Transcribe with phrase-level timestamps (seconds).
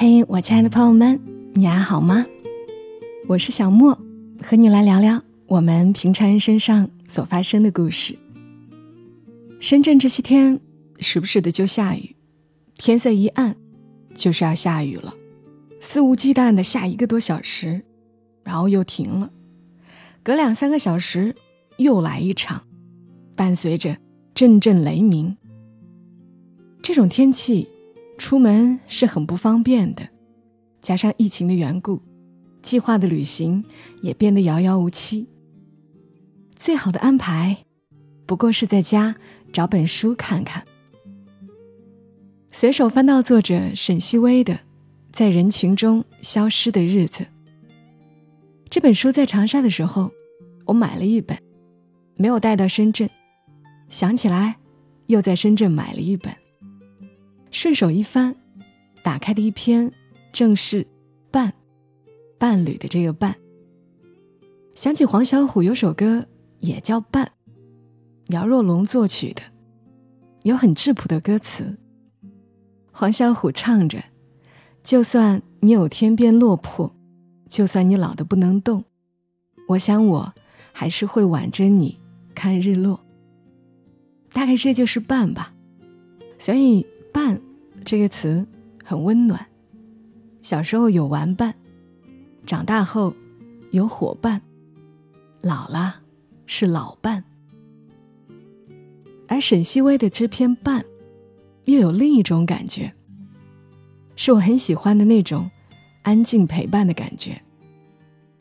[0.00, 1.20] 嘿，我亲爱的朋友们，
[1.54, 2.24] 你还好吗？
[3.26, 3.98] 我是小莫，
[4.40, 8.16] 和你来聊聊我们平常人身上所发生的故事。
[9.58, 10.60] 深圳这些天
[11.00, 12.14] 时不时的就下雨，
[12.76, 13.56] 天色一暗
[14.14, 15.12] 就是要下雨了，
[15.80, 17.82] 肆无忌惮的下一个多小时，
[18.44, 19.32] 然后又停了，
[20.22, 21.34] 隔两三个小时
[21.76, 22.62] 又来一场，
[23.34, 23.96] 伴随着
[24.32, 25.36] 阵阵雷鸣。
[26.80, 27.68] 这种天气。
[28.18, 30.08] 出门是很不方便的，
[30.82, 32.02] 加上疫情的缘故，
[32.60, 33.64] 计划的旅行
[34.02, 35.28] 也变得遥遥无期。
[36.56, 37.58] 最好的安排，
[38.26, 39.14] 不过是在家
[39.52, 40.64] 找本书看看。
[42.50, 44.54] 随手翻到作者沈西薇的
[45.12, 47.24] 《在人群中消失的日子》
[48.68, 50.10] 这本书，在长沙的时候，
[50.66, 51.38] 我买了一本，
[52.16, 53.08] 没有带到深圳，
[53.88, 54.56] 想起来，
[55.06, 56.34] 又在深圳买了一本。
[57.50, 58.36] 顺手一翻，
[59.02, 59.90] 打开的一篇
[60.32, 60.86] 正是
[61.32, 61.52] “伴”
[62.38, 63.34] 伴侣的这个“伴”。
[64.76, 66.26] 想起黄小琥有首歌
[66.60, 67.32] 也叫《伴》，
[68.28, 69.42] 苗若龙作曲的，
[70.42, 71.78] 有很质朴的歌词。
[72.92, 74.04] 黄小琥唱着
[74.84, 76.94] ：“就算你有天变落魄，
[77.48, 78.84] 就算你老得不能动，
[79.68, 80.34] 我想我
[80.72, 81.98] 还是会挽着你
[82.34, 83.00] 看日落。”
[84.30, 85.54] 大概这就是伴吧，
[86.38, 86.86] 所以。
[87.88, 88.46] 这个词
[88.84, 89.46] 很温暖。
[90.42, 91.54] 小时候有玩伴，
[92.44, 93.14] 长大后
[93.70, 94.42] 有伙伴，
[95.40, 96.02] 老了
[96.44, 97.24] 是老伴。
[99.26, 100.82] 而沈西薇的这篇《伴》
[101.64, 102.92] 又有另一种感觉，
[104.16, 105.50] 是我很喜欢的那种
[106.02, 107.40] 安静陪伴的感觉。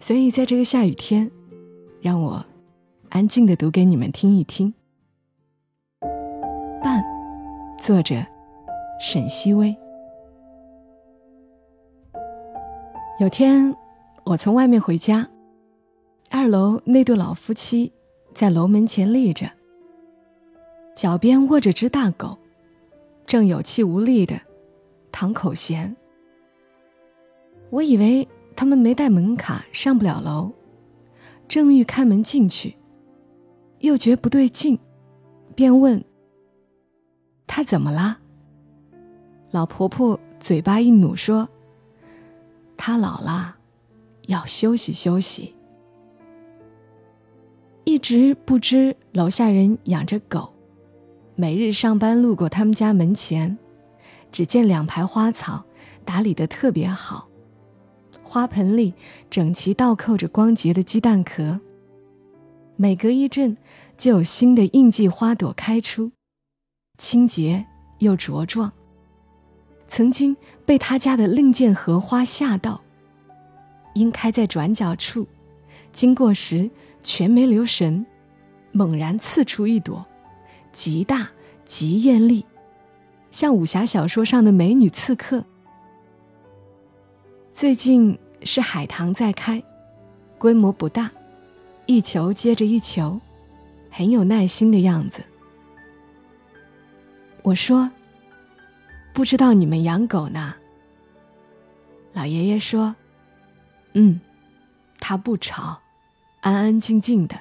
[0.00, 1.30] 所以在这个下雨天，
[2.02, 2.44] 让我
[3.08, 4.74] 安静的读给你们听一听。
[6.82, 7.02] 《伴》，
[7.82, 8.22] 作者。
[9.02, 9.74] 沈西薇。
[13.18, 13.74] 有天，
[14.24, 15.26] 我从外面回家，
[16.28, 17.90] 二楼那对老夫妻
[18.34, 19.50] 在楼门前立着，
[20.94, 22.36] 脚边卧着只大狗，
[23.24, 24.38] 正有气无力的
[25.10, 25.94] 淌口涎。
[27.70, 30.52] 我以为他们没带门卡上不了楼，
[31.48, 32.76] 正欲开门进去，
[33.78, 34.78] 又觉不对劲，
[35.54, 36.04] 便问
[37.48, 38.18] ：“他怎么了？”
[39.50, 41.48] 老婆婆嘴巴一努说
[42.78, 43.56] ：“她老了，
[44.28, 45.54] 要休息休息。”
[47.84, 50.52] 一直不知楼下人养着狗，
[51.34, 53.58] 每日上班路过他们家门前，
[54.30, 55.64] 只见两排花草
[56.04, 57.28] 打理得特别好，
[58.22, 58.94] 花盆里
[59.28, 61.58] 整齐倒扣着光洁的鸡蛋壳，
[62.76, 63.56] 每隔一阵
[63.96, 66.12] 就有新的应季花朵开出，
[66.98, 67.66] 清洁
[67.98, 68.70] 又茁壮。
[69.90, 72.80] 曾经被他家的另件荷花吓到，
[73.92, 75.26] 因开在转角处，
[75.92, 76.70] 经过时
[77.02, 78.06] 全没留神，
[78.70, 80.06] 猛然刺出一朵，
[80.70, 81.30] 极大
[81.64, 82.46] 极艳丽，
[83.32, 85.44] 像武侠小说上的美女刺客。
[87.52, 89.60] 最近是海棠在开，
[90.38, 91.10] 规模不大，
[91.86, 93.20] 一球接着一球，
[93.90, 95.24] 很有耐心的样子。
[97.42, 97.90] 我说。
[99.12, 100.54] 不知道你们养狗呢？
[102.12, 102.94] 老爷爷说
[103.94, 104.20] ：“嗯，
[104.98, 105.80] 它不吵，
[106.40, 107.38] 安安静静的。”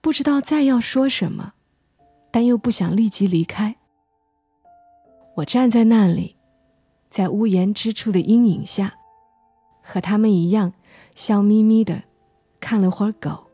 [0.00, 1.52] 不知道再要说什么，
[2.30, 3.76] 但又不想立即离开。
[5.36, 6.36] 我站在那里，
[7.08, 8.94] 在屋檐之处的阴影下，
[9.80, 10.72] 和他们一样，
[11.14, 12.02] 笑眯眯的
[12.58, 13.46] 看了会儿狗。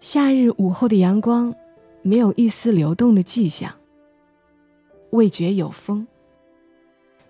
[0.00, 1.54] 夏日午后的阳光，
[2.02, 3.72] 没有一丝流动的迹象。
[5.10, 6.06] 未觉有风，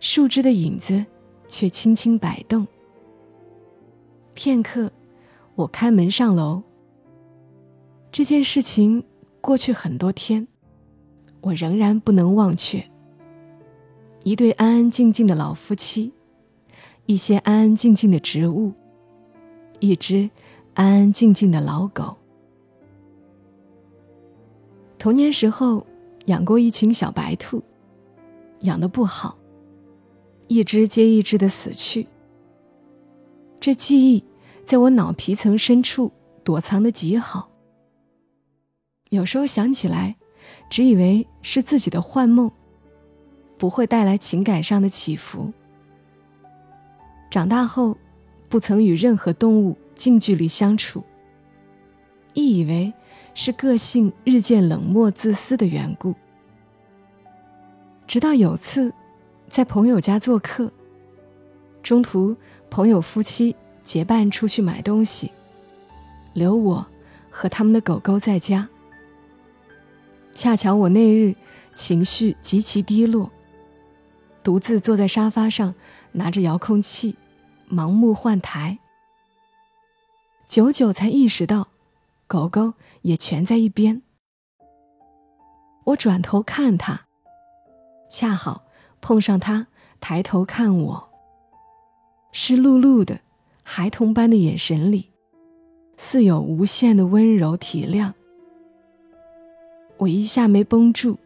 [0.00, 1.04] 树枝的影子
[1.48, 2.66] 却轻轻摆动。
[4.34, 4.92] 片刻，
[5.54, 6.62] 我开门上楼。
[8.12, 9.02] 这件事情
[9.40, 10.46] 过去很多天，
[11.40, 12.84] 我仍然不能忘却。
[14.24, 16.12] 一对安安静静的老夫妻，
[17.06, 18.72] 一些安安静静的植物，
[19.78, 20.28] 一只
[20.74, 22.16] 安安静静的老狗。
[24.98, 25.86] 童年时候
[26.26, 27.62] 养过一群小白兔。
[28.60, 29.38] 养的不好，
[30.48, 32.06] 一只接一只的死去。
[33.58, 34.24] 这记忆
[34.64, 36.12] 在我脑皮层深处
[36.42, 37.50] 躲藏的极好。
[39.10, 40.16] 有时候想起来，
[40.70, 42.50] 只以为是自己的幻梦，
[43.58, 45.52] 不会带来情感上的起伏。
[47.30, 47.96] 长大后，
[48.48, 51.02] 不曾与任何动物近距离相处，
[52.34, 52.92] 亦以为
[53.34, 56.14] 是个性日渐冷漠自私的缘故。
[58.10, 58.92] 直到有次
[59.46, 60.68] 在朋友家做客，
[61.80, 62.36] 中途
[62.68, 63.54] 朋友夫妻
[63.84, 65.30] 结伴出去买东西，
[66.32, 66.84] 留我
[67.30, 68.68] 和他们的狗狗在家。
[70.34, 71.36] 恰巧我那日
[71.72, 73.30] 情绪极其低落，
[74.42, 75.72] 独自坐在沙发上，
[76.10, 77.14] 拿着遥控器，
[77.70, 78.76] 盲目换台。
[80.48, 81.68] 久久才意识到，
[82.26, 84.02] 狗狗也蜷在一边。
[85.84, 87.06] 我转头看他，
[88.10, 88.64] 恰好
[89.00, 89.68] 碰上他
[90.00, 91.08] 抬头看我，
[92.32, 93.20] 湿漉漉的，
[93.62, 95.08] 孩童般的眼神里，
[95.96, 98.12] 似有无限的温柔体谅。
[99.96, 101.16] 我一下没绷住，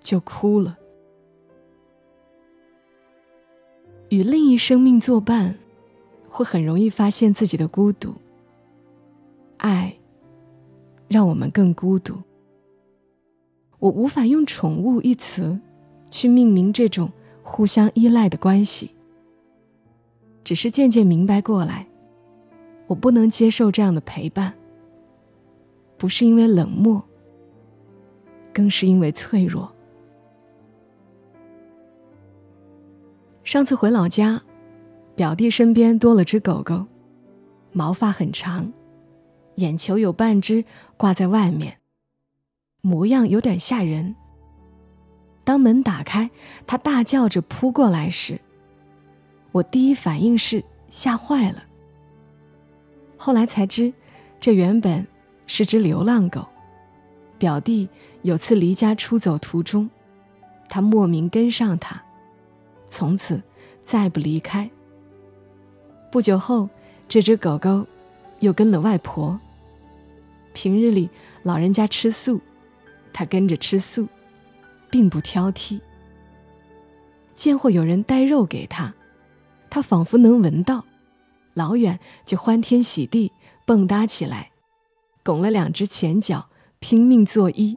[0.00, 0.76] 就哭了。
[4.08, 5.56] 与另一生命作伴。
[6.36, 8.12] 会很容易发现自己的孤独。
[9.58, 9.96] 爱
[11.06, 12.20] 让我们更孤独。
[13.78, 15.56] 我无法用“宠物”一词
[16.14, 17.10] 去命名这种
[17.42, 18.94] 互相依赖的关系，
[20.44, 21.84] 只是渐渐明白过来，
[22.86, 24.54] 我不能接受这样的陪伴。
[25.98, 27.02] 不是因为冷漠，
[28.52, 29.68] 更是因为脆弱。
[33.42, 34.40] 上次回老家。
[35.16, 36.86] 表弟身边多了只狗狗，
[37.70, 38.72] 毛发很长，
[39.56, 40.64] 眼球有半只
[40.96, 41.78] 挂在外面，
[42.82, 44.16] 模样有点吓人。
[45.44, 46.30] 当门打开，
[46.66, 48.40] 它大叫着扑过来时，
[49.52, 51.62] 我第一反应是吓坏了。
[53.16, 53.92] 后来才知，
[54.40, 55.06] 这原本
[55.46, 56.46] 是只流浪狗。
[57.36, 57.88] 表弟
[58.22, 59.90] 有次离家出走途中，
[60.68, 62.02] 他莫名跟上它，
[62.88, 63.42] 从此
[63.82, 64.70] 再不离开。
[66.10, 66.68] 不久后，
[67.06, 67.86] 这只狗狗
[68.40, 69.38] 又跟了外婆。
[70.52, 71.10] 平日里，
[71.42, 72.40] 老人家吃素，
[73.12, 74.06] 它跟着吃素，
[74.94, 75.80] 并不挑剔。
[77.34, 78.94] 见或有人带肉给他，
[79.68, 80.84] 他仿佛能闻到，
[81.52, 83.32] 老远就欢天喜地
[83.66, 84.52] 蹦跶起来，
[85.24, 86.48] 拱了两只前脚，
[86.78, 87.76] 拼命作揖。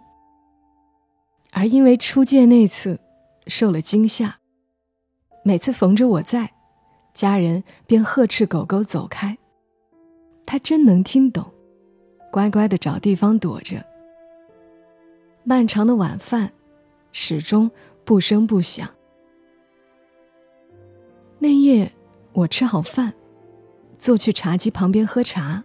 [1.53, 2.99] 而因为初见那次
[3.47, 4.37] 受了惊吓，
[5.43, 6.51] 每次逢着我在。
[7.15, 9.35] 家人便呵斥狗狗走开，
[10.45, 11.51] 它真能听懂，
[12.31, 13.83] 乖乖的找地方躲着。
[15.43, 16.53] 漫长的晚饭，
[17.19, 17.71] 始终
[18.05, 18.87] 不声不响。
[21.39, 21.91] 那夜，
[22.31, 23.11] 我吃好饭，
[23.97, 25.63] 坐去茶几旁边喝茶。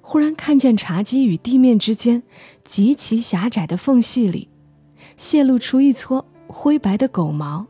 [0.00, 2.22] 忽然看见茶几与地面之间
[2.62, 4.48] 极其狭窄的缝隙里，
[5.16, 7.66] 泄露出一撮灰白的狗毛。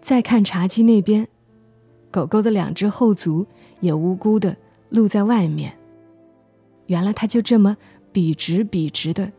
[0.00, 1.26] 再看茶几那边。
[2.12, 3.44] 狗狗的两只后足
[3.80, 4.56] 也无辜的
[4.90, 5.76] 露在外面。
[6.86, 7.76] 原来它就这么
[8.12, 9.32] 笔直笔直的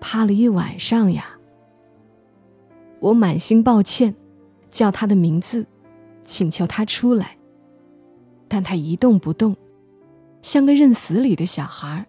[0.00, 1.37] 趴了一晚上呀！
[3.00, 4.14] 我满心抱歉，
[4.70, 5.66] 叫他的名字，
[6.24, 7.36] 请求他出来，
[8.48, 9.56] 但他一动不动，
[10.42, 12.06] 像个认死理的小孩。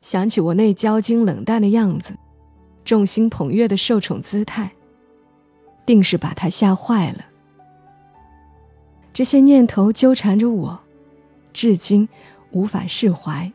[0.00, 2.16] 想起我那骄矜冷淡的样子，
[2.84, 4.72] 众星捧月的受宠姿态，
[5.84, 7.26] 定是把他吓坏了。
[9.12, 10.80] 这些念头纠缠着我，
[11.52, 12.08] 至今
[12.52, 13.52] 无法释怀。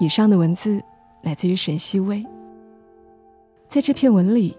[0.00, 0.80] 以上的文字
[1.20, 2.24] 来自于沈西薇。
[3.68, 4.56] 在这篇文里，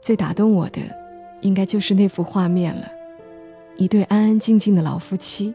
[0.00, 0.80] 最打动我的，
[1.40, 2.88] 应该就是那幅画面了：
[3.76, 5.52] 一对安安静静的老夫妻，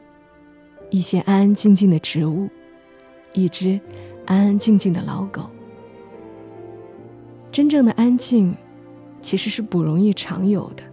[0.89, 2.49] 一些安安静静的植物，
[3.31, 3.79] 一只
[4.25, 5.49] 安安静静的老狗。
[7.53, 8.53] 真正的安静，
[9.21, 10.83] 其实是不容易常有的。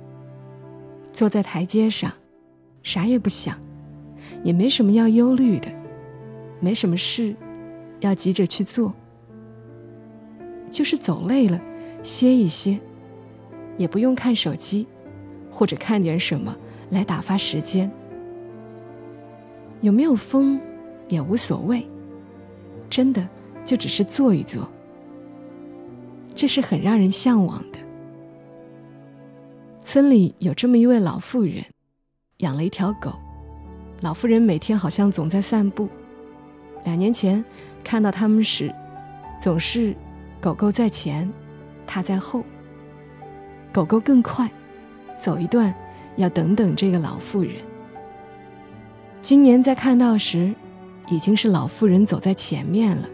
[1.12, 2.12] 坐在台阶上，
[2.84, 3.58] 啥也不想，
[4.44, 5.68] 也没什么要忧虑的，
[6.60, 7.34] 没什么事
[8.00, 8.94] 要急着去做，
[10.70, 11.60] 就是走累了，
[12.02, 12.78] 歇一歇，
[13.76, 14.86] 也不用看手机，
[15.50, 16.56] 或者看点什么
[16.90, 17.90] 来打发时间。
[19.80, 20.60] 有没有风
[21.08, 21.86] 也无所谓，
[22.90, 23.26] 真的
[23.64, 24.68] 就只是坐一坐。
[26.34, 27.78] 这是很让人向往的。
[29.82, 31.64] 村里有这么一位老妇人，
[32.38, 33.12] 养了一条狗。
[34.00, 35.88] 老妇人每天好像总在散步。
[36.84, 37.44] 两年前
[37.82, 38.74] 看到他们时，
[39.40, 39.94] 总是
[40.40, 41.30] 狗狗在前，
[41.86, 42.44] 它在后。
[43.72, 44.50] 狗狗更快，
[45.18, 45.72] 走一段
[46.16, 47.52] 要等等这个老妇人。
[49.22, 50.54] 今年在看到时，
[51.08, 53.08] 已经是老妇人走在前面了，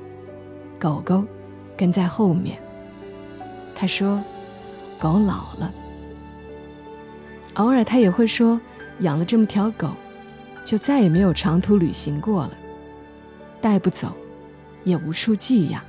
[0.78, 1.24] 狗狗
[1.76, 2.58] 跟在后面。
[3.74, 4.22] 他说
[4.98, 5.72] ：“狗老了。”
[7.54, 8.60] 偶尔他也会说
[9.00, 9.90] ：“养了这么条狗，
[10.64, 12.52] 就再也没有长途旅行过了。”
[13.60, 14.12] 带不走，
[14.84, 15.82] 也无处寄养，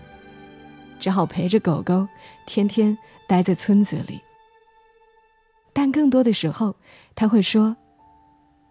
[0.99, 2.07] 只好陪着狗狗，
[2.45, 2.97] 天天
[3.27, 4.21] 待在村子里。
[5.73, 6.75] 但更多的时候，
[7.13, 7.75] 他会说：“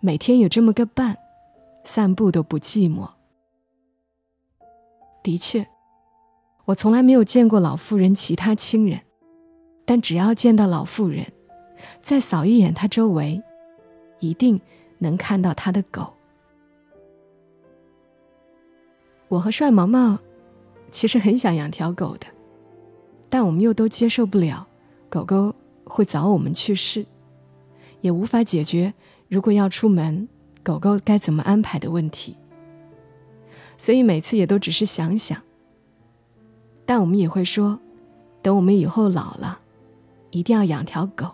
[0.01, 1.19] 每天有这么个伴，
[1.85, 3.11] 散步都不寂寞。”
[5.23, 5.67] 的确，
[6.65, 9.01] 我从来没有见过老妇人其他亲人，
[9.85, 11.31] 但只要见到老妇人，
[12.03, 13.43] 再扫一眼她周围，
[14.21, 14.61] 一定
[14.99, 16.15] 能看到她的狗。
[19.29, 20.19] 我和帅毛毛
[20.91, 22.27] 其实很想养条狗的，
[23.29, 24.67] 但我们又都接受不了
[25.09, 25.55] 狗狗。
[25.87, 27.05] 会早我们去世，
[28.01, 28.95] 也无法解决
[29.29, 30.27] 如果要出门，
[30.63, 32.35] 狗狗该怎么安排的问题。
[33.77, 35.43] 所以每次也都只是想想。
[36.87, 37.79] 但我们也会说，
[38.41, 39.59] 等我们以后老了，
[40.31, 41.33] 一定要养条狗。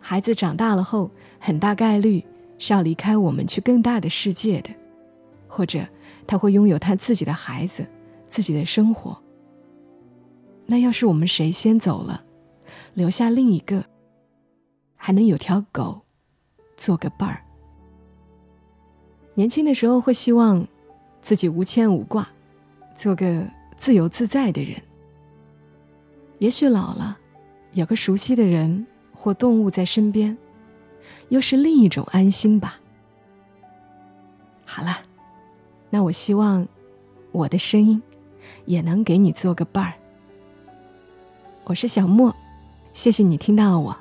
[0.00, 2.24] 孩子长大了后，很大概率
[2.58, 4.70] 是要离开我们去更大的世界的，
[5.46, 5.86] 或者
[6.30, 7.84] 他会拥有他自己的孩子、
[8.28, 9.20] 自己的生活。
[10.64, 12.22] 那要是我们谁先走了？
[12.94, 13.84] 留下另一个，
[14.94, 16.02] 还能有条狗
[16.76, 17.42] 做个伴儿。
[19.34, 20.64] 年轻的时候会希望
[21.20, 22.28] 自己无牵无挂，
[22.94, 23.44] 做个
[23.76, 24.80] 自由自在的人。
[26.38, 27.18] 也许老了，
[27.72, 30.38] 有个熟悉的人或动物在身边，
[31.30, 32.78] 又是另一种安心吧。
[34.64, 35.02] 好了，
[35.90, 36.66] 那我希望
[37.32, 38.00] 我的声音
[38.64, 39.92] 也能给你做个伴儿。
[41.64, 42.34] 我是小莫。
[42.92, 43.96] 谢谢你听到我，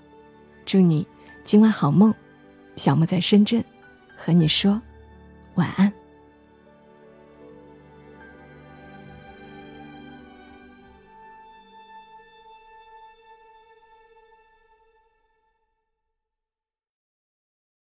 [0.66, 1.06] 祝你
[1.44, 2.14] 今晚好梦。
[2.76, 3.64] 小莫在深圳，
[4.16, 4.82] 和你说
[5.56, 5.94] 晚安。